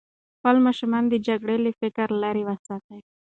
خپل 0.37 0.55
ماشومان 0.65 1.03
د 1.09 1.13
جګړې 1.27 1.57
له 1.65 1.71
فکره 1.79 2.15
لرې 2.23 2.43
وساتئ. 2.45 2.99